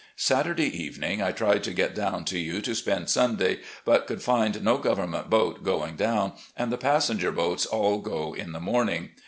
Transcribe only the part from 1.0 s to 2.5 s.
I tried to get down to